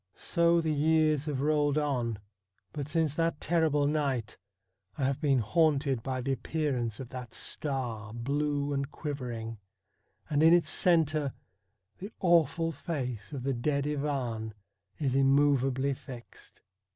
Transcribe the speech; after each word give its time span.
So 0.15 0.61
the 0.61 0.73
years 0.73 1.25
have 1.25 1.41
rolled 1.41 1.77
on, 1.77 2.17
but 2.73 2.87
since 2.87 3.13
that 3.13 3.39
terrible 3.39 3.85
night 3.85 4.35
I 4.97 5.03
have 5.03 5.21
been 5.21 5.37
haunted 5.37 6.01
by 6.01 6.21
the 6.21 6.31
appearance 6.31 6.99
of 6.99 7.09
that 7.09 7.35
star, 7.35 8.11
blue 8.11 8.73
and 8.73 8.89
quivering, 8.89 9.59
and 10.27 10.41
in 10.41 10.55
its 10.55 10.69
centre 10.69 11.33
the 11.99 12.11
awful 12.19 12.71
face 12.71 13.31
of 13.31 13.43
the 13.43 13.53
dead 13.53 13.85
Ivan 13.85 14.55
is 14.97 15.13
immovably 15.13 15.93
fixed. 15.93 16.63